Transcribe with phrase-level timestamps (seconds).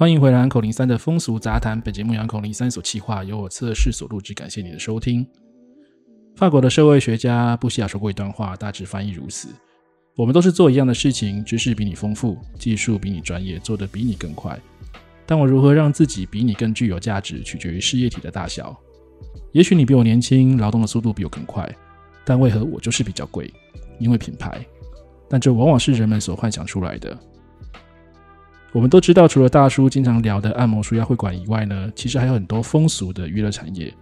[0.00, 1.78] 欢迎回来，口零三的风俗杂谈。
[1.78, 5.26] 本节目由口零三所企划，由我测试所录制，感谢你的收听。
[6.36, 9.48] 法国的社会学家布希亚说过一段话，大致翻译如此：
[10.16, 14.58] 我们都是做一样的事情，知识比你丰富，技术比你专业，做得比你更快。
[15.26, 18.74] 但我如何让自己比你更具有价值，取决于事业体的大小。
[19.52, 21.70] 也许你比我年轻，劳动的速度比我更快，
[22.24, 23.52] 但为何我就是比较贵？
[23.98, 24.64] 因为品牌。
[25.28, 27.14] 但这往往是人们所幻想出来的。
[28.72, 33.92] 我们都知道，除了大叔经常聊的按摩、舒压会馆以外呢，其实还有很多风俗的娱乐产业。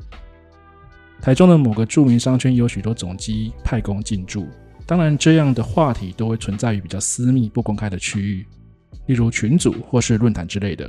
[1.22, 4.46] 台中的某个著名商圈有许多总机派工进驻，
[4.86, 8.46] 当然这样的话题都会存在于比较私密、不公开的区域，
[9.06, 10.88] 例如群组或是论坛之类的。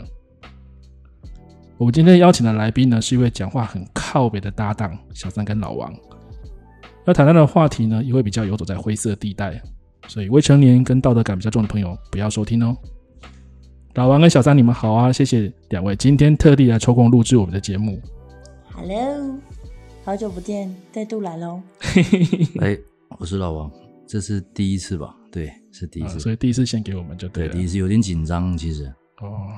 [1.77, 5.93] 我们今天邀请的来宾呢，是一位讲话很靠北的搭档小三跟老王。
[7.05, 9.59] 要谈到的话题呢，也会比较游走在灰色地带，
[10.09, 12.75] 所以未成年跟道德感比较重的朋友不要收听哦。
[13.95, 15.11] 老王跟小三，你们好啊！
[15.11, 17.99] 谢谢两位今天特地来抽空录制我们的节目。
[18.71, 19.35] Hello，
[20.05, 21.59] 好久不见，再度来喽。
[22.61, 22.77] 哎，
[23.17, 23.71] 我是老王，
[24.07, 25.15] 这是第一次吧？
[25.31, 27.51] 对，是第一次，啊、所以第一次先给我们就对了。
[27.51, 28.85] 对，第一次有点紧张，其实。
[29.21, 29.49] 哦，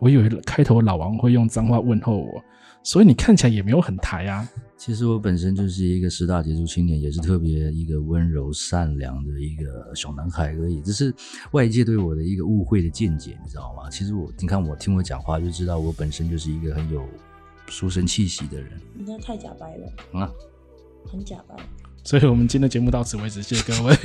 [0.00, 2.42] 我以为开头老王会用脏话问候我，
[2.82, 4.48] 所以你看起来也没有很抬啊。
[4.76, 10.82] 其实我本身就是一个十大杰出青年，也是特别一个温柔善良的一个小男孩而已。
[10.82, 11.14] 这是
[11.52, 13.88] 外界对我的一个误会的见解，你知道吗？
[13.88, 17.08] 其实我，你看我听我讲话就知道，我本身就是一个很有
[17.68, 18.72] 书生气息的人。
[18.92, 20.30] 你这太假白了啊，
[21.10, 21.56] 很假白。
[22.02, 23.96] 所以我们今天的节目到此为止，谢谢各位。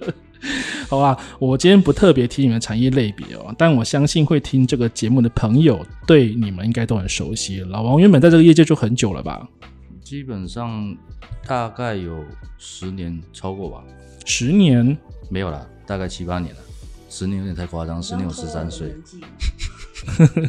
[0.88, 7.60] 好吧，我今天不特别提你们产业类别哦，但我相信会听这个节目的朋友对你们应该都很熟悉。
[7.60, 9.46] 老王原本在这个业界就很久了吧？
[10.08, 10.96] 基本上
[11.46, 12.24] 大概有
[12.56, 13.84] 十年超过吧，
[14.24, 14.96] 十年
[15.28, 16.60] 没有了，大概七八年了。
[17.10, 18.96] 十年有点太夸张，十年有十三岁。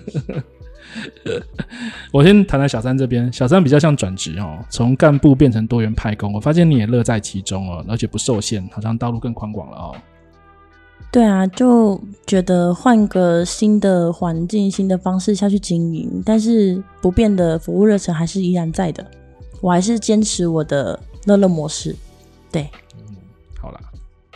[2.14, 6.32] 我先谈谈小三这边，小三比较像转职哦，从干部变成多元派工。
[6.32, 9.94] 我发现你也乐在其中哦，而且不受限，好像道路更宽广了哦。
[11.12, 19.06] 对啊，就觉得换个新的环境、新的方式下去经营，但是不变的服务热忱还是依然在的。
[19.62, 21.96] 我还是坚持我的乐乐模式，
[22.52, 23.16] 对，嗯，
[23.60, 23.80] 好啦，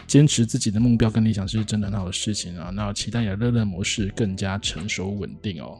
[0.05, 2.69] 坚持自己的目标跟理想是真的很好的事情啊。
[2.73, 5.79] 那期待你的乐乐模式更加成熟稳定哦。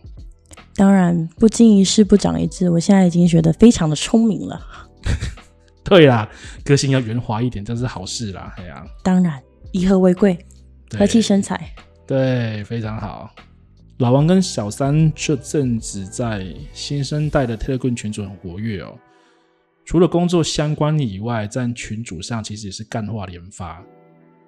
[0.76, 4.60] 当然，不经一事不长一智，我现在已经学得非常的聪明了。
[5.84, 6.30] 对啦，
[6.64, 8.54] 个性要圆滑一点，这是好事啦。
[8.58, 10.38] 哎呀，当然，以和为贵，
[10.98, 11.76] 和气生财。
[12.08, 13.30] 对，非常好。
[13.98, 18.98] 老王跟小三这阵子在新生代的 Telegram 群组很活跃哦。
[19.86, 23.84] 除了工作相关以外，在群组上其实也是干话连发。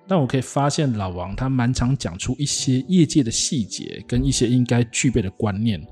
[0.08, 5.86] 但我可以发现，老王他蛮常讲出一些业界的细节跟一些应该具备的观念。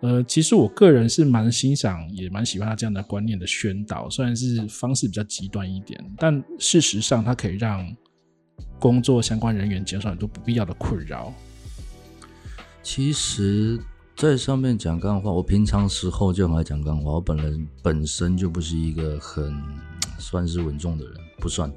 [0.00, 4.08] 呃，其实我个人是蛮欣赏，也蛮喜欢他这样的观念的宣导。
[4.08, 7.94] 虽然是方式比较极端一点，但事实上他可以让
[8.78, 11.32] 工作相关人员减少很多不必要的困扰。
[12.82, 13.78] 其实。
[14.16, 17.12] 在上面讲干话，我平常时候就很爱讲干话。
[17.12, 19.52] 我本人本身就不是一个很
[20.18, 21.70] 算是稳重的人，不算。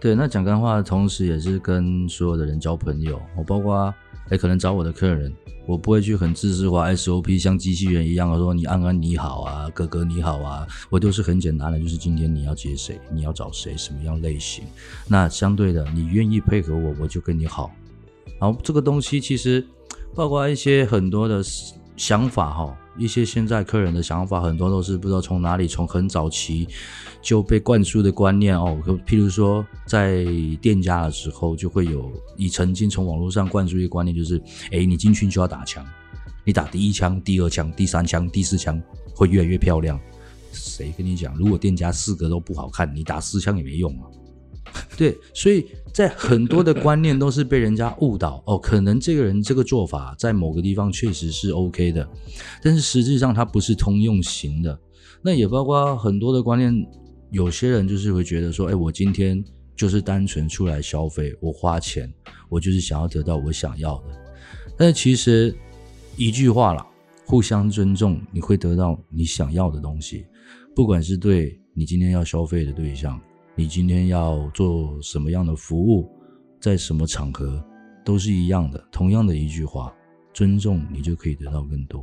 [0.00, 3.20] 对，那讲干话的同时，也是跟所有的人交朋友。
[3.36, 3.92] 我包括
[4.28, 5.34] 哎，可能找我的客人，
[5.66, 10.64] 我不会去很自私化 SOP，像机器人一样的说你安安你好啊，哥哥你好啊。
[10.88, 14.64] 我都是很简单的，就是今天你要接谁，你要找谁，什么样类型。
[15.08, 17.72] 那相对的，你愿意配合我，我就跟你好。
[18.38, 19.66] 然后这个东西其实。
[20.14, 21.42] 包括一些很多的
[21.96, 26.68] 想法哈，一些现在客人的想法很多都是不知道从哪里，从很早期
[27.22, 28.78] 就被灌输的观念哦。
[29.06, 30.24] 譬如说，在
[30.60, 34.40] 店家的时候，就会有你曾经从网络上灌输一个观念，就是
[34.70, 35.86] 诶，你进去就要打枪，
[36.44, 38.80] 你打第一枪、第二枪、第三枪、第四枪
[39.14, 39.98] 会越来越漂亮。
[40.52, 41.34] 谁跟你讲？
[41.36, 44.04] 如果店家四个都不好看，你打四枪也没用啊。
[44.96, 52.08] 对，所以在很多的观念都是被人家误导哦，可能这个人这个做法在某个地方确实是 OK 的，
[52.62, 54.78] 但是实际上它不是通用型的。
[55.22, 56.74] 那也包括很多的观念，
[57.30, 59.44] 有些人就是会觉得说，哎，我今天
[59.76, 62.12] 就是单纯出来消费，我花钱，
[62.48, 64.04] 我就是想要得到我想要的。
[64.76, 65.54] 但是其实
[66.16, 66.86] 一句话啦，
[67.26, 70.26] 互相尊重，你会得到你想要的东西，
[70.74, 73.20] 不管是对你今天要消费的对象。
[73.54, 76.10] 你今天要做什么样的服务，
[76.60, 77.62] 在什么场合，
[78.04, 78.82] 都是一样的。
[78.90, 79.92] 同样的一句话，
[80.32, 82.02] 尊重你就可以得到更多。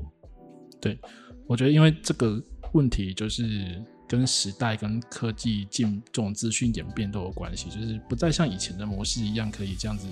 [0.79, 0.97] 对，
[1.47, 2.41] 我觉得因为这个
[2.73, 10.07] 问题就是跟时代、跟科技进这种资讯演变都有关系，就是不再像以前的模式一样可以这样子，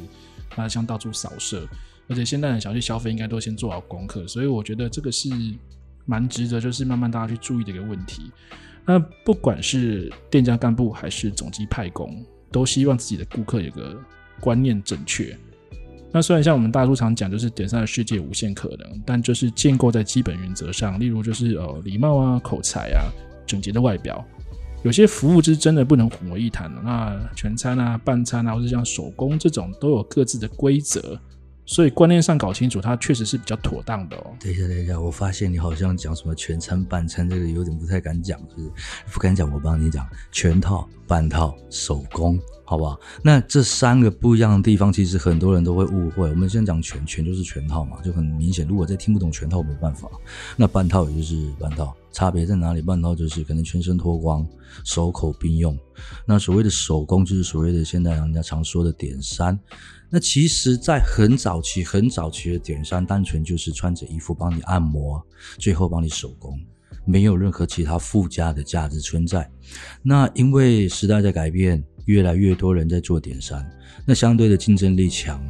[0.56, 1.68] 那像到处扫射。
[2.10, 5.30] 而且现代人想去消费，应该都先做好功课，所以我觉得这个是
[6.06, 8.32] 蛮值得，就是慢慢大家去注意的一个问题。
[8.88, 13.96] 那不管是店家干部还是总机派工，都希望自己的顾客有个
[14.40, 15.38] 观念正确。
[16.10, 23.12] 那虽然像我们大叔常讲，就是点餐的世界无限可能，但就是建构在基本原则上，例如就是呃礼貌啊、口才啊、
[23.46, 24.26] 整洁的外表。
[24.84, 26.82] 有些服务是真的不能混为一谈的。
[26.82, 31.20] 那全餐啊、半餐啊，或者像手工这种，都有各自的规则。
[31.68, 34.34] 所以观念上搞清楚，它确实是比较妥当的哦。
[34.40, 38.72] 等一下，等一下，我发现你好像讲什么全餐半餐，这个有点不太敢讲，是不是？
[39.14, 43.00] 不敢讲，我帮你讲，全套、半套、手工，好不好？
[43.24, 46.30] 那这三个不一样的地方，其实很多人都会误会。
[46.30, 48.68] 我们先讲全，全就是全套嘛，就很明显。
[48.68, 50.10] 如果再听不懂全套，没办法。
[50.58, 52.82] 那半套也就是半套，差别在哪里？
[52.82, 54.46] 半套就是可能全身脱光，
[54.84, 55.80] 手口并用。
[56.26, 59.58] 那所谓的手工，就是所谓的现在人家常说的点三。
[60.10, 65.26] 那其实，在很早期、很早期的点三，单纯就是穿着衣服帮你按摩，
[65.58, 66.60] 最后帮你手工，
[67.06, 69.50] 没有任何其他附加的价值存在。
[70.02, 73.66] 那因为时代在改变，越来越多人在做点三，
[74.06, 75.42] 那相对的竞争力强，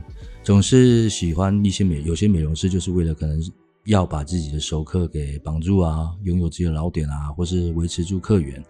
[0.43, 3.41] 总是喜欢一些美，有些美容师就是为了可能。
[3.87, 8.61] 要把自己的熟客给绑住啊，拥有自己的老点啊，或是维持住客源，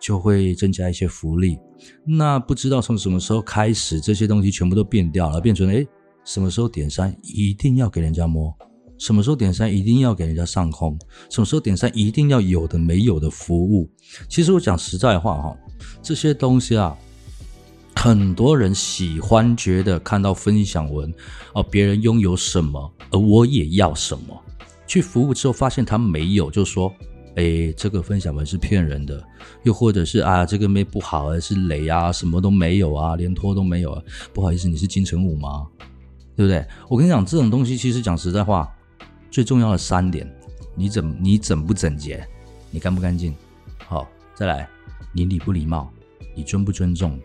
[0.00, 1.56] 就会增加一些福利。
[2.04, 5.86] 那不知道从什么时候开始，这些东西全部都变掉了，变成诶，
[6.24, 8.52] 什么时候点三一定要给人家摸，
[8.98, 10.98] 什么时候点三一定要给人家上空，
[11.30, 13.88] 什么时候点三一定要有的没有的服务。
[14.28, 15.56] 其实我讲实在话哈，
[16.02, 16.98] 这些东西啊，
[17.96, 21.12] 很多人喜欢觉得看到分享文
[21.54, 24.42] 哦，别人拥有什么，而我也要什么。
[24.86, 26.92] 去服务之后发现他没有，就说
[27.34, 29.20] ：“哎，这个分享文是骗人的，
[29.64, 34.02] 又或者是啊，这个妹不好啊，是雷啊，什么都没有啊，连托都没有啊。
[34.32, 35.66] 不好意思，你是金城武吗？
[36.36, 36.64] 对不对？
[36.88, 38.72] 我跟你讲，这种东西其实讲实在话，
[39.30, 40.30] 最重要的三点：
[40.76, 42.24] 你整你整不整洁，
[42.70, 43.34] 你干不干净？
[43.78, 44.68] 好，再来，
[45.12, 45.90] 你礼不礼貌，
[46.36, 47.18] 你尊不尊重。”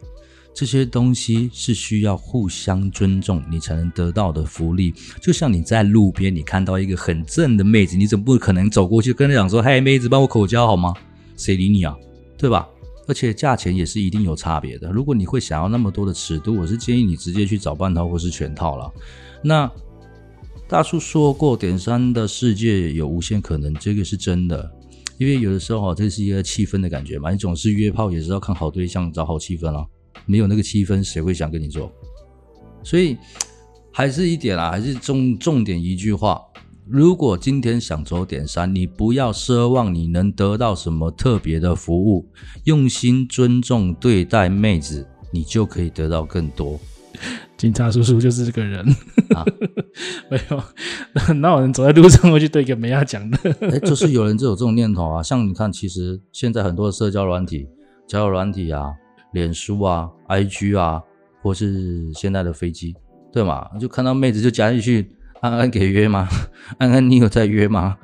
[0.53, 4.93] 这些东西是需要互相尊重，你才能得到的福利。
[5.21, 10.93] 就像你在路边，你看到一个很正的妹子，你怎么不可能走过去跟她讲说：“嘿，妹子，帮我口交好吗？”
[11.37, 11.95] 谁理你啊？
[12.37, 12.67] 对吧？
[13.07, 14.91] 而且价钱也是一定有差别的。
[14.91, 18.91] 如果你会想要那么多的尺度，我是建议你直接去找半套或是全套了。
[19.43, 19.69] 那
[20.67, 24.71] 大叔说过，点三的世界有无限可能，这个是真的。
[25.17, 27.31] 因为有的时候哈，这是一个气氛的感觉嘛。
[27.31, 29.85] 你总是约炮，也是要看好对象，找好气氛啊。
[30.25, 31.91] 没有那个气氛，谁会想跟你做？
[32.83, 33.17] 所以
[33.91, 36.41] 还是一点啊，还是重重点一句话：
[36.87, 42.27] 如果今天想走点三，你不要奢望你能得到什么特别的服务，
[42.63, 46.79] 用心尊重对待妹子，你就可以得到更多。
[47.55, 48.83] 警察叔叔就是这个人
[49.35, 49.45] 啊，
[50.31, 53.37] 没有，那有人走在路上会去对一个美亚讲的？
[53.59, 55.21] 哎，就是有人就有这种念头啊。
[55.21, 57.67] 像你看，其实现在很多的社交软体，
[58.07, 58.91] 交友软体啊。
[59.33, 61.01] 脸书啊，IG 啊，
[61.41, 62.95] 或是现在的飞机，
[63.31, 63.69] 对嘛？
[63.79, 66.27] 就看到妹子就加进去，安安给约吗？
[66.77, 67.97] 安安，你有在约吗？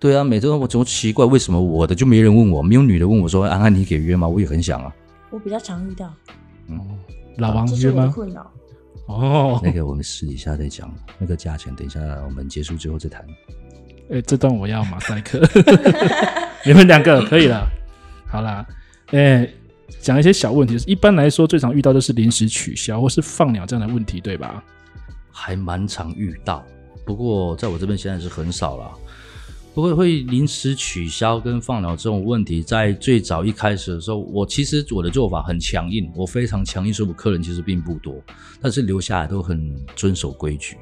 [0.00, 4.26] 对啊，每次我总奇怪，为什么我的就没人问我，没有女的问我说，安安你给约吗？
[4.26, 4.94] 我也很想啊。
[5.30, 6.12] 我比较常遇到。
[6.68, 6.80] 嗯，
[7.38, 8.10] 老王约吗？
[8.14, 8.50] 困扰。
[9.06, 13.24] 哦，那个我们私底下再讲，那个价钱等一下我们结束之后再谈。
[14.10, 15.40] 哎，这段我要马赛克。
[16.64, 17.66] 你们两个可以了。
[18.26, 18.66] 好啦，
[19.12, 19.46] 哎。
[20.00, 24.62] 讲一些小问题，一般来说最常遇到的是临时取消或是放鸟这样的问题，对吧？
[25.30, 26.64] 还蛮常遇到，
[27.04, 28.90] 不过在我这边现在是很少了。
[29.74, 38.22] 不过会临时取消跟放鸟这种问题，在最早一开始的时候，我其实我的做法很强硬，我非常强硬，所以我客人其实并不多，
[38.60, 40.76] 但是留下来都很遵守规矩。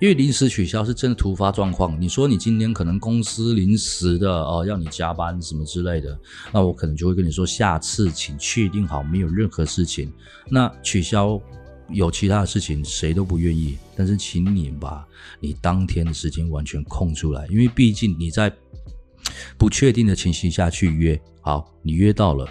[0.00, 6.18] 因为临时取消是真的突发状况，你说你今天可能公司临时的哦，要你加班什么之类的，
[6.52, 10.12] 那我可能就会跟你说，下次请确定好没有任何事情。
[10.48, 11.40] 那取消
[11.88, 13.78] 有其他的事情，谁都不愿意。
[13.96, 15.06] 但是请你把
[15.38, 18.52] 你当天的时间完全空出来，因为毕竟你在
[19.56, 22.48] 不确定的情形下去约，好，你约到了，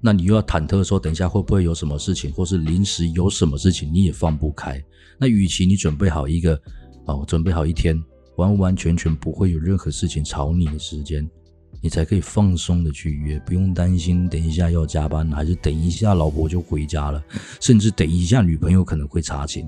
[0.00, 4.82] 那你又要忐忑说等一下会不会有什么事情，或是临时有什么事情，你也放不开。
[5.22, 6.60] 那与其你准备好一个，
[7.06, 7.96] 哦，准备好一天，
[8.38, 11.24] 完完全全不会有任何事情吵你的时间，
[11.80, 17.22] 你才可以放松的去约，不用担心等一下要加班，还是等一下老婆就回家了，
[17.60, 19.64] 甚至等一下女朋友可能会查寝。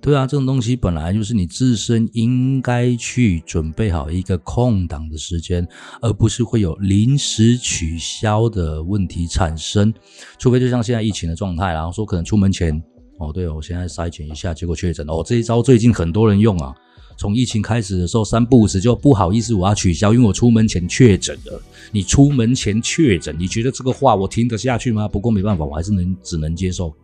[0.00, 5.66] 对啊，这种东西本来就是你自身应该去准备好一个空档的时间，
[6.00, 9.92] 而不是会有临时取消的问题产生。
[10.38, 12.80] 除非就像现在疫情的状态，然后说可能出门前。
[13.18, 16.74] 哦，对哦，我现在筛选一下，结果确诊哦，这一招最近很多人用啊。
[17.18, 21.58] 从疫情开始的时候，三不五时就不好意思，我要取消，因为我出门前确诊了。
[21.90, 25.08] 你出门前确诊，你觉得这个话我听得下去吗？
[25.08, 26.94] 不过没办法，我还是能只能接受。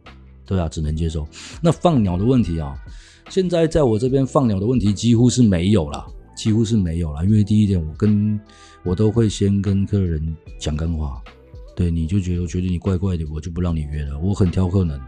[0.44, 1.26] 对啊，只能接受。
[1.62, 2.76] 那放鸟的问题啊，
[3.30, 7.24] 现在在我这边放鸟的问题几乎是没有了，几乎是没有了。
[7.24, 8.38] 因为第一点，我跟
[8.84, 11.22] 我都会先跟客人讲干话。
[11.74, 14.18] 对，你就觉得我觉得你怪怪的，我就不让你约了。
[14.18, 15.00] 我很挑客人。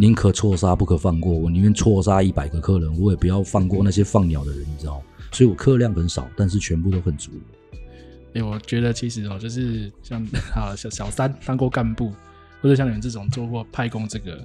[0.00, 5.02] 宁可错杀不可放过，我宁愿错杀一百个客人，我也不要放过那些放鸟的人，你知道？
[5.32, 7.32] 所以我客量很少，但是全部都很足。
[7.72, 10.24] 哎、欸，我觉得其实哦，就是像
[10.54, 12.12] 啊小小三当过干部，
[12.62, 14.38] 或者像你们这种做过派工，这个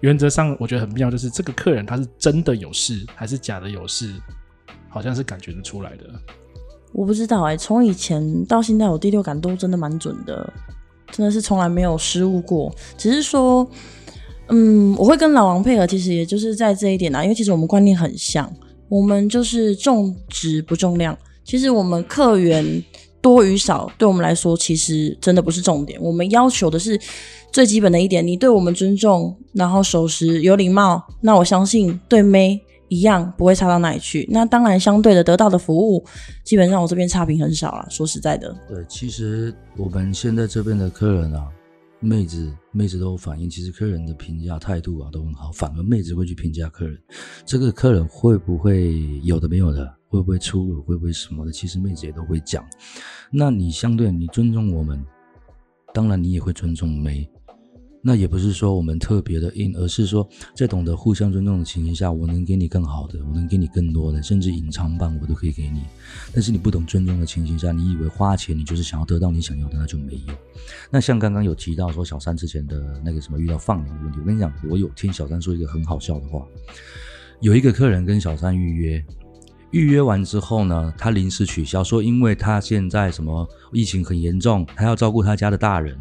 [0.00, 4.14] 原则上我觉得很妙，就是这个客人他是真的有事还是假的有事，
[4.88, 6.04] 好像是感觉得出来的。
[6.92, 10.52] 我不知道哎、欸，从以前到现在，我第六感都真的蛮准的，
[11.10, 13.68] 真的是从来没有失误过，只是说。
[14.48, 18.52] 嗯，我会跟老王配合，其实也就是在这一点啊，因为其实我们观念很像，
[18.88, 21.16] 我们就是重质不重量。
[21.44, 22.82] 其实我们客源
[23.20, 26.00] 多与少，对我们来说其实真的不是重点。
[26.00, 27.00] 我们要求的是
[27.50, 34.28] 最基本的一点，你对我们尊重，然后守时有礼貌，那我相信对妹一样不会差到哪里去。
[34.30, 36.04] 那当然，相对的得到的服务，
[36.44, 37.86] 基本上我这边差评很少啦。
[37.88, 41.48] 说实在的，对，其实我们现在这边的客人啊。
[42.04, 47.00] 妹子，妹子都反映，其实客人的评价态度啊都很好，反而妹子会去评价客人，
[47.46, 52.62] 这个客人会不会有的没有的，会不会粗鲁，会不会什么的，其实妹子也都会讲。
[53.30, 55.02] 那你相对你尊重我们，
[55.94, 57.26] 当然你也会尊重妹。
[58.06, 65.84] 那也不是说我们特别的硬，而是说在懂得互相尊重的情形下，我能给你更好的，我能给你更多的，甚至隐藏版我都可以给你。
[66.34, 70.34] 但是你不懂尊重的情形下，你以为花钱你就是想要得到你想要的，那就没有。
[70.90, 76.44] 那像刚刚有提到说小三之前的那个什么遇到放鸟的问题，我跟你讲，我有听小三说一个很好笑的话，
[77.40, 79.04] 有一个客人跟小三预约，
[79.70, 85.98] 预约完之后呢，他临时取消，说因为他现在什么疫情很严重，他要照顾他家的大人。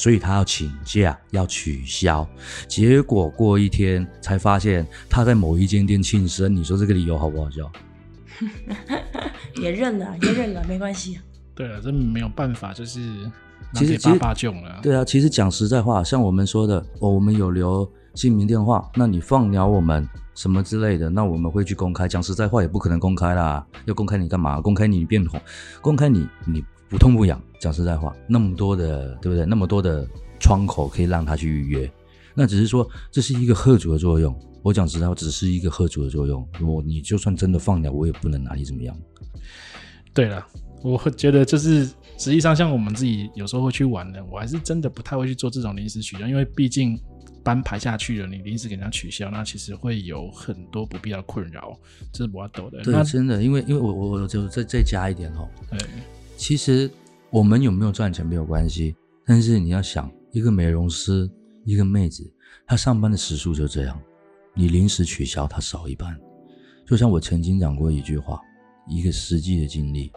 [0.00, 2.26] 所以他要请假，要取消，
[2.66, 6.56] 结果过一天才发现他在某一间店庆生。
[6.56, 7.70] 你说这个理由好不好笑？
[9.60, 11.20] 也认了，也认了，没关系。
[11.54, 13.30] 对啊，这没有办法，就是
[13.74, 14.80] 其实爸爸囧了。
[14.82, 22.08] 对啊，其实讲实在话，像我们说的，哦，我们有留姓名电话，那你放鸟我们什么之类的，那我们会去公开。
[22.08, 24.62] 讲实在话，也不可能公开啦，要公开你干嘛？
[24.62, 25.38] 公开你变红，
[25.82, 26.64] 公开你你。
[26.88, 29.44] 不痛不痒，讲实在话，那么多的，对不对？
[29.44, 30.04] 那么多的
[30.40, 31.92] 窗口可以让他去预约，
[32.34, 34.34] 那只是说这是一个贺主的作用。
[34.62, 36.46] 我讲实在话，只是一个贺主的作用。
[36.58, 38.96] 如果你就算真的放了，我也不能拿你怎么样。
[40.12, 40.44] 对了，
[40.82, 41.84] 我觉得就是
[42.18, 46.98] 实际上，像我们自己有时候会去玩的，我还是真的不太会去做这种临时取消，因为毕竟
[47.42, 51.78] 班排下去了，你临时给人家取消，那其实会有很多不必要的困扰，
[52.12, 52.82] 这是我要抖的。
[52.82, 55.48] 对，真的，因为因为我我就再再加一点哦。
[55.70, 55.78] 对。
[56.36, 56.90] 其实
[57.32, 61.30] 我们有没有赚钱没有关系，但是你要想，一个美容师，
[61.64, 62.28] 一个妹子，
[62.66, 64.00] 她上班的时数就这样，
[64.52, 66.18] 你临时取消，她少一半。
[66.84, 68.40] 就像我曾经讲过一句话，
[68.88, 70.10] 一个实际的经历，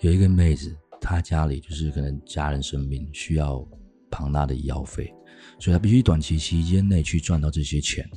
[0.00, 3.62] 有一个妹子，她家里就是可能家人生病，需要
[4.10, 5.14] 庞大的医药费。
[5.60, 8.08] 所以他必须短期期间内去赚到这些钱，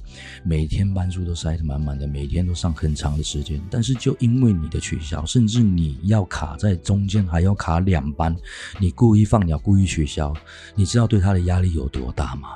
[0.46, 3.60] 每天班数都塞得满满的，每天都上很长的时间。
[3.70, 8.36] 但是就因为你的取消，甚至你要卡在中间，还要卡两班，
[8.80, 10.32] 你故意放鸟，故意取消，
[10.76, 12.50] 你知道对他的压力有多大吗？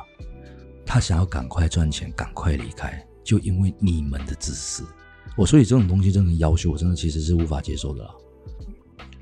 [0.85, 4.85] 他想要赶快赚钱，赶快离开，就因为你们的自私。
[5.35, 8.11] 我所以这种东西真的要求，我真的其实是无法接受的啦。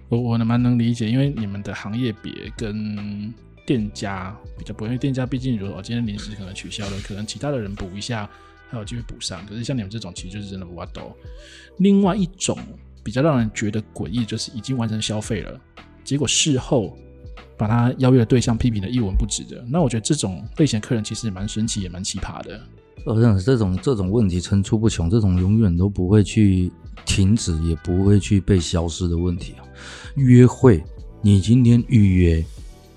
[0.10, 3.34] 我我蛮能理解，因为你们的行业别跟。
[3.66, 8.30] 店家比较不会，因为店家毕竟如果今天临时可能取消了，可能其他的人补一下，
[8.70, 9.46] 还有机会补上。
[9.46, 11.16] 可是像你们这种，其实就是真的无法抖。
[11.78, 12.58] 另外一种
[13.04, 15.60] 比较让人觉得诡异，就是已经完成消费了，
[16.04, 16.98] 结果事后
[17.58, 19.64] 把他邀约的对象批评的一文不值的。
[19.70, 22.60] 那我觉得这种类型的客人其实蛮神奇，也蛮奇葩的。
[23.06, 26.72] 我想这种这种问题层出不穷，这种永远都不会去
[27.06, 29.64] 停止，也不会去被消失的问题啊。
[30.16, 30.84] 约会，
[31.22, 32.46] 你今天预约。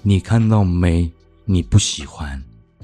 [0.08, 1.10] 你看到没？
[1.46, 2.40] 你不喜欢，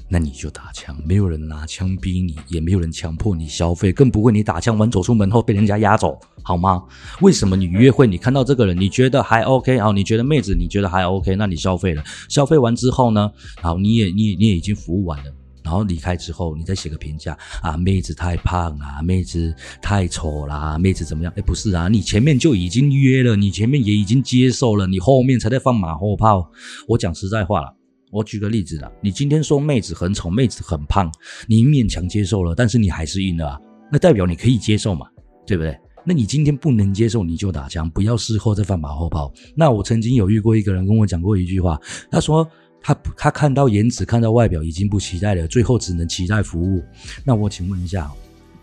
[0.09, 0.93] 那你就打枪。
[1.05, 6.83] 没有人拿枪逼你，也没有人强迫你消费，更不会你打枪完走出门后被人家压走，好吗？
[7.21, 9.89] 为什么你约会，你看到这个人，你觉得还 OK 啊？
[9.93, 11.33] 你觉得妹子，你觉得还 OK？
[11.37, 13.31] 那你消费了，消费完之后呢？
[13.61, 15.31] 好，你也你也你也已经服务完了。
[15.63, 21.31] 然后离开之后，你再写个评价啊，妹子太胖啊，妹子太丑啦，妹子怎么样？
[21.35, 26.49] 哎，不是啊，你前面就已经约了，你前面也已经接受了，你后面才在放马后炮。
[26.87, 27.75] 我讲实在话了，
[28.11, 31.11] 我举个例子啦，你今天说妹子很丑，妹子很胖，
[31.47, 33.59] 你勉强接受了，但是你还是硬了啊，
[33.91, 35.07] 那代表你可以接受嘛，
[35.45, 35.77] 对不对？
[36.05, 39.31] 那你今天不能接受，你就打枪，不要事后再放马后炮。
[39.55, 41.79] 那我曾经有遇过一个人跟我讲过一句话，
[42.11, 42.45] 他说
[42.83, 46.83] 他他看到颜值，看到外表已经不期待了，最后只能期待服务。
[47.23, 48.11] 那我请问一下，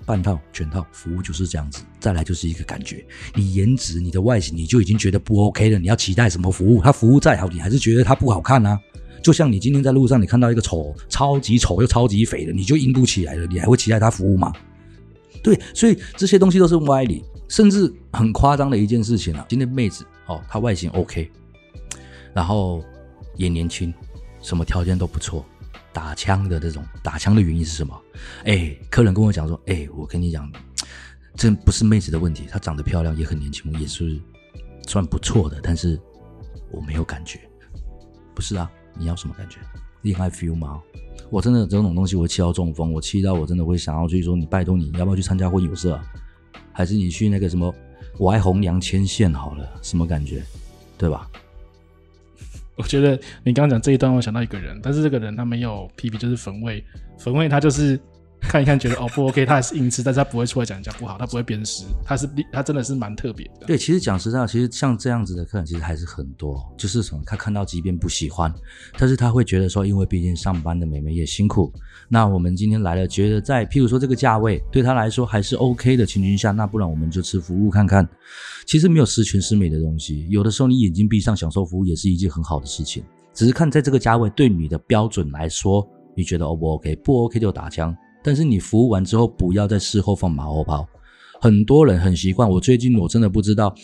[0.04, 6.82] 半套全套服务就是这样子，再来就是一个感觉，你颜值、你的外形，你就已经觉得不 OK 了，你要期待什么服务？
[6.82, 8.78] 他服务再好，你还是觉得他不好看啊。
[9.22, 14.52] 就像你今天在路上，你看到一个丑、超级丑又超级肥的，你就硬不起来了，你还会期待他服务吗？
[15.42, 19.44] 对，所以这些东西都是歪理，甚至很夸张的一件事情啊。
[19.48, 21.30] 今天妹子哦，她外形 OK，
[22.34, 22.84] 然后
[23.36, 23.92] 也年轻，
[24.42, 25.44] 什么条件都不错，
[25.92, 28.00] 打枪的这种，打枪的原因是什么？
[28.44, 30.50] 哎，客人跟我讲说，哎，我跟你讲，
[31.36, 34.20] 这不是妹子的问题，她长得漂亮，也很年轻，也是
[34.86, 36.00] 算不错的，但是
[36.70, 37.40] 我没有感觉。
[38.34, 39.58] 不是啊，你要什么感觉？
[40.02, 40.80] 恋爱 feel 吗？
[41.30, 46.04] 我真的这种东西，我气到中风，我气到我真的会想要去说，你拜托你，要不要去参加婚友社啊？
[46.72, 47.72] 还是你去那个什么，
[48.18, 50.42] 我爱红娘牵线好了，什么感觉？
[50.96, 51.28] 对吧？
[52.80, 56.84] 我觉得你刚刚讲这一段，我想到一个人，但是这个人他没有 P P，，就是粉卫，
[57.18, 58.00] 粉卫他就是。
[58.40, 63.66] 看一看，觉得哦不 OK，他还是硬吃，但是他不会出来讲人家不好，他不会鞭尸，他是他真的是蛮特别的。
[63.66, 68.52] 对，其实讲实在，其实像这样子的客人其实还是很多，就是什么他看到即便不喜欢，
[68.98, 71.72] 但是他会觉得说，因为毕竟上班的美眉也辛苦，
[72.08, 78.08] 那我们今天来了，觉得在譬如说这个价位对他来说还是 OK 的情况下，那不然我们就吃服务看看。
[78.66, 85.86] 其实没有十全十美的东西，有的时候你眼睛闭上享受服务也是一件很好的事情，只是看在这个价位对你的标准来说，
[86.16, 86.96] 你觉得 O 不 OK？
[86.96, 87.96] 不 OK 就打枪。
[88.22, 90.86] 但是你服务完之后，不要在事后放马后炮。
[91.40, 93.74] 很多人很习惯，我最近我真的不知道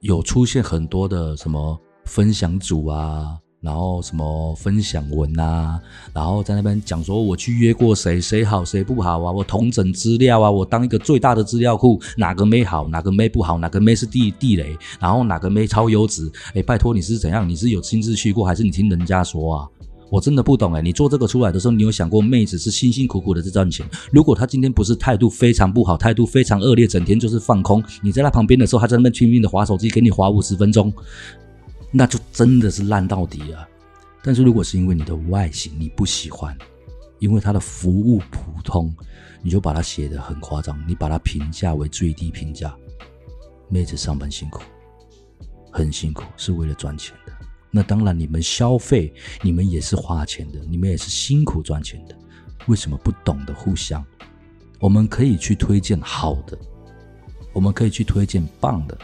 [0.00, 5.80] 有出现很多的什么分享组啊，然后什么分享文啊，
[6.12, 16.28] 然后在那边讲说我去约过谁，谁好谁不好啊，我统整资料啊，我当一个最大的资料库，哪个妹好，哪个妹不好，哪个妹是地地雷，然后哪个妹超优质。
[16.54, 17.48] 哎，拜托你是怎样？
[17.48, 19.68] 你是有亲自去过，还是你听人家说啊？
[20.08, 23.84] 我真的不懂哎，你做这个出来的时候，你有想过妹子是辛辛苦苦的在赚钱？
[24.12, 30.92] 如果她今天不是态度非常不好，态度非常恶劣，整天就是放空，你在她旁边的时候，她在那边拼命的划手机，给你划五十分钟，
[31.90, 33.66] 那就真的是烂到底了。
[34.22, 36.56] 但是如果是因为你的外形你不喜欢，
[37.18, 38.94] 因为她的服务普通，
[39.42, 42.72] 你就把它写得很夸张，你把它评价为最低评价，
[43.68, 44.62] 妹子上班辛苦，
[45.72, 47.32] 很辛苦，是为了赚钱的。
[47.76, 49.12] 那当然，你们消费，
[49.42, 52.16] 你们也是花钱的，你们也是辛苦赚钱的。
[52.68, 54.02] 为什么不懂得互相？
[54.80, 56.58] 我们可以去推荐好的，
[57.52, 58.96] 我们可以去推荐棒的。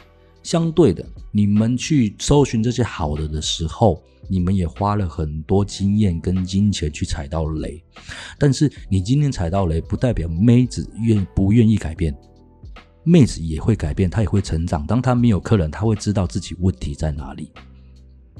[0.42, 7.84] 相对的，你们去搜寻这些好的的时候，你们也花了很多经验跟金钱去踩到雷。
[8.38, 12.16] 但是你今天踩到雷，不代表妹子愿不愿意改变，
[13.04, 14.86] 妹子也会改变，她也会成长。
[14.86, 17.52] 当她没有客人，她会知道自己问题在哪里。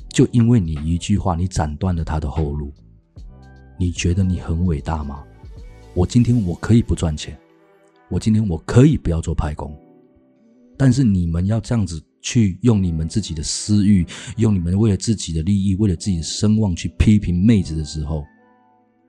[0.09, 2.73] 就因为你一句话，你斩断了他的后路。
[3.79, 5.25] 你觉得你很伟大吗？
[5.95, 7.39] 我今天我可以不赚钱，
[8.09, 9.77] 我今天我可以不要做派工，
[10.77, 18.25] 但是你们要这样子去用你们自己的私欲，用你们为了自己的利益，为了自己的声望去批评妹子的时候。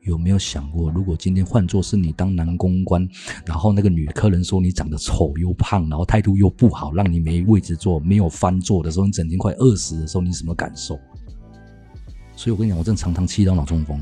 [0.04, 3.08] 有没有想过，如果今天换作是你当男公关，
[3.46, 11.00] 然后那个女客人说你长得丑又胖，然后态度又不好，让你没位置坐，没有翻坐的时候，你整天快饿死的时候，你什么感受？
[12.36, 14.00] 所以我跟你讲，我真的常常气到脑中风。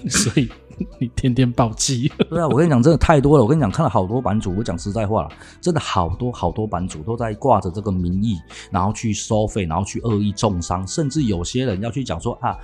[0.08, 0.48] 所以。
[1.00, 3.42] 你天天暴击， 对啊，我跟你讲，真的太多了。
[3.42, 5.28] 我跟你讲，看了好多版主，我讲实在话了，
[5.60, 8.36] 真的好多好多版主都在挂着这个名义，
[8.70, 12.56] 然后去收费，然后去恶意中伤，甚至有些人要去讲说啊，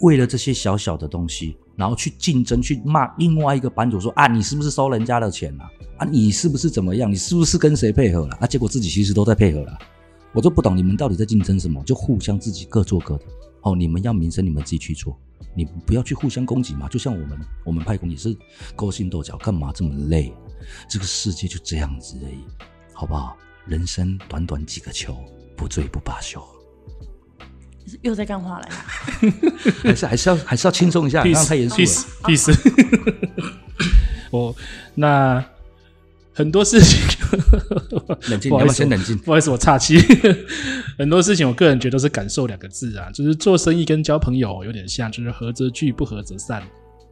[0.00, 5.68] 为了这些小小的东西，然后去竞争，去骂另外一个版主说啊，你是不是收人家的钱啊？
[5.98, 7.10] 啊，你是不是怎么样？
[7.10, 8.36] 你是不是跟谁配合了？
[8.40, 9.78] 啊，结果自己其实都在配合了。
[10.32, 13.24] 我就不懂你们到底在竞争什么，就互相自己各做各的。
[13.66, 15.18] 哦，你们要名声，你们自己去做。
[15.56, 18.36] 你不要去互相攻击嘛，就像我们，我们派工也是
[18.76, 20.32] 勾心斗角，干嘛这么累？
[20.88, 22.44] 这个世界就这样子而已，
[22.92, 23.36] 好不好？
[23.66, 25.16] 人生短短几个秋，
[25.56, 26.40] 不醉不罢休。
[28.02, 28.84] 又在干话了呀？
[29.82, 31.82] 还是还是要还是要轻松一下，不要太严肃了。
[31.82, 32.52] 意思意思。
[34.30, 34.54] 我
[34.94, 35.44] 那。
[36.38, 37.00] 很多事情，
[38.28, 39.16] 冷静，你要先冷静。
[39.18, 39.98] 不好意思，我岔气。
[40.98, 46.62] 很多事情，我个人觉得都是感受两个字啊，就是做生意跟交朋友有点像，就是合则聚，不合则散。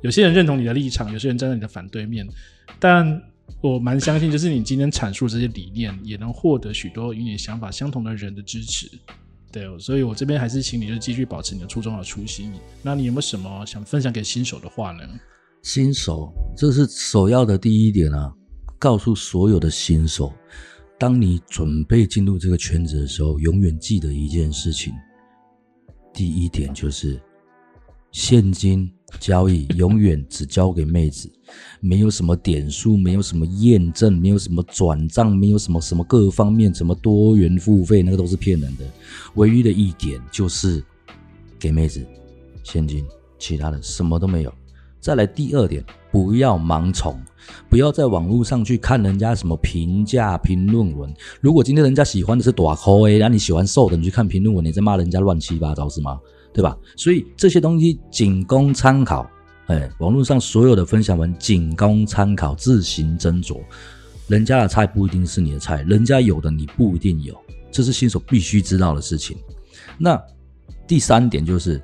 [0.00, 2.26] 有些人认同你的立场，有些人站在你的反对面，
[2.78, 3.20] 但
[3.60, 8.90] 我蛮相信，就是你今天阐述这些理念，也能获得许多与你想法相同的人的支持。
[9.52, 12.52] 对，所以我这边还是请你就继续保持你的初衷和初心。
[12.82, 15.02] 那你有没有什么想分享给新手的话呢？
[15.62, 18.32] 新手，这是首要的第一点啊！
[18.84, 20.30] 告诉所有的新手，
[20.98, 24.92] 当你准备进入这个圈子的时候，永远记得一件事情。
[26.12, 27.18] 第一点就是，
[28.12, 31.32] 现金交易永远只交给妹子，
[31.80, 38.84] 没有什么点数，没有什么验证，没有什么转账，没有什么什么各方面什么多元付费，那个都是骗人的。
[39.36, 40.84] 唯一的一点就是
[41.58, 42.06] 给妹子
[42.62, 43.02] 现金，
[43.38, 44.54] 其他的什么都没有。
[45.00, 45.82] 再来第二点，
[46.14, 47.20] 不要盲从，
[47.68, 51.12] 不要在网络上去看人家什么评价评论文。
[51.40, 56.20] 如果今天人家喜欢的是大箍的，那你喜欢瘦的，你去看评论文，你在骂人家乱七八糟是吗？
[56.52, 56.78] 对吧？
[56.96, 59.28] 所以这些东西仅供参考。
[59.66, 63.60] 哎，网络上所有的分享文仅供参考，自行斟酌。
[64.28, 67.36] 人家的菜不一定是你的菜，人家有的你不一定有，
[67.72, 69.36] 这是新手必须知道的事情。
[69.98, 70.16] 那
[70.86, 71.82] 第三点就是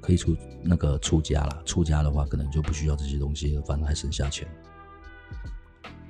[0.00, 0.34] 可以出。
[0.62, 4.46] 那个出家了，出家的话可能就不需要这些东西了，反正还省下钱。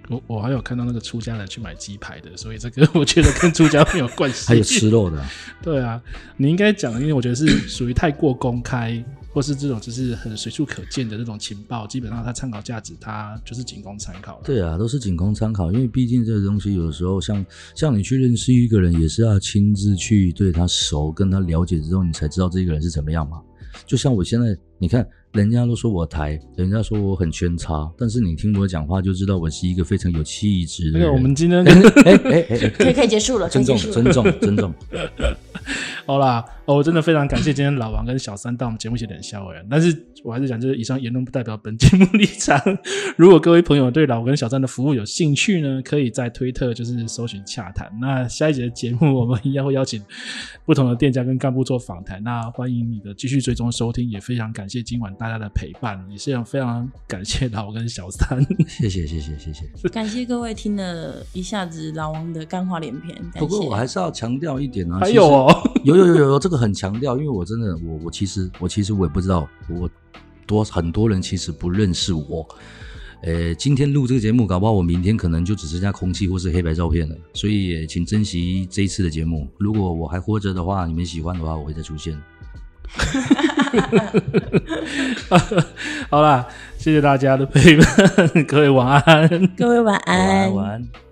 [0.08, 4.46] 我我还有看到那个出家人去买鸡排的，所以这个我觉得跟出家没有关系。
[4.48, 5.24] 还有吃肉的，
[5.62, 6.02] 对啊，
[6.36, 14.40] 你应该讲，因为我觉得是属于太过公开，或是这种就是很随处可见的那种情报，基本上它参考价值它就是仅供参考。
[14.42, 23.40] 对啊，都是仅供参考，因为毕竟这个东西有的时候像像你去认识一个人，也是要亲自去对他熟，跟他了解之后，你才知道这个人是怎么样嘛。
[23.86, 31.08] 就像我现在，你看，人家都说我台，人家说我很圈叉，但是你听我讲话就知道我是一个非常有气质的人。
[31.08, 34.74] 对，我们今天，哎哎哎，可以可以结束了，尊重尊重尊重。
[36.10, 42.60] 好啦，哦，我真的非常感谢今天老王跟小三到我们节目写点笑话，但是我还是讲，就是以上言论不代表本节目立场。
[43.16, 47.88] 如果各位朋友对老王跟小三的服务有兴趣呢，可以在推特就是搜寻洽谈。
[48.00, 50.02] 那下一节的节目，我们一样会邀请
[50.66, 52.20] 不同的店家跟干部做访谈。
[52.24, 58.44] 那欢迎你的继续追踪收听，也非常感谢今晚大家的陪伴，也是非常感谢老王跟小三。
[58.66, 63.16] 谢谢谢谢谢谢，感谢各位听了一下子老王的干话连篇。
[63.36, 65.56] 不过我还是要强调一点啊，还有哦。
[65.84, 69.88] 有有有有有，这个很强调，因为我真的我我其实我其实我也不知道，我
[70.46, 72.46] 多很多人其实不认识我。
[73.22, 79.46] 呃，今天录这个节目，搞不好我明天可能就只剩下空气或是黑白照片了，所以也请珍惜这一次的节目。
[79.58, 82.18] 如果我还活着的话，你们喜欢的话，我会再出现。
[86.08, 86.46] 好啦，
[86.78, 90.54] 谢谢大家的陪伴，各位晚安，各位晚安，晚安。
[90.54, 91.09] 晚安。